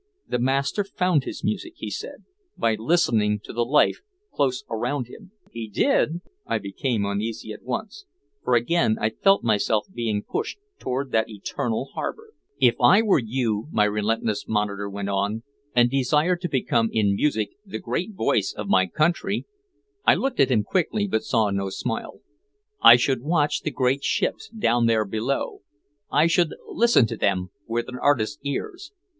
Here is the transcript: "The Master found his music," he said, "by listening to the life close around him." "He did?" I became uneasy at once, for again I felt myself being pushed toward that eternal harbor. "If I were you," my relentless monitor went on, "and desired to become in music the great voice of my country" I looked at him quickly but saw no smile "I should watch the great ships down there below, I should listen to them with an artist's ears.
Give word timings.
"The 0.27 0.39
Master 0.39 0.83
found 0.83 1.25
his 1.25 1.43
music," 1.43 1.73
he 1.75 1.91
said, 1.91 2.23
"by 2.57 2.73
listening 2.73 3.39
to 3.43 3.53
the 3.53 3.63
life 3.63 3.99
close 4.33 4.63
around 4.67 5.05
him." 5.05 5.31
"He 5.51 5.69
did?" 5.69 6.21
I 6.43 6.57
became 6.57 7.05
uneasy 7.05 7.53
at 7.53 7.61
once, 7.61 8.05
for 8.43 8.55
again 8.55 8.97
I 8.99 9.11
felt 9.11 9.43
myself 9.43 9.85
being 9.93 10.23
pushed 10.23 10.57
toward 10.79 11.11
that 11.11 11.29
eternal 11.29 11.89
harbor. 11.93 12.31
"If 12.59 12.73
I 12.81 13.03
were 13.03 13.19
you," 13.23 13.67
my 13.71 13.83
relentless 13.83 14.47
monitor 14.47 14.89
went 14.89 15.09
on, 15.09 15.43
"and 15.75 15.91
desired 15.91 16.41
to 16.41 16.49
become 16.49 16.89
in 16.91 17.13
music 17.13 17.51
the 17.63 17.77
great 17.77 18.13
voice 18.15 18.55
of 18.57 18.67
my 18.67 18.87
country" 18.87 19.45
I 20.03 20.15
looked 20.15 20.39
at 20.39 20.49
him 20.49 20.63
quickly 20.63 21.07
but 21.07 21.23
saw 21.23 21.51
no 21.51 21.69
smile 21.69 22.21
"I 22.81 22.95
should 22.95 23.21
watch 23.21 23.61
the 23.61 23.69
great 23.69 24.03
ships 24.03 24.49
down 24.49 24.87
there 24.87 25.05
below, 25.05 25.61
I 26.11 26.25
should 26.25 26.55
listen 26.67 27.05
to 27.05 27.17
them 27.17 27.51
with 27.67 27.87
an 27.87 27.99
artist's 28.01 28.39
ears. 28.43 28.91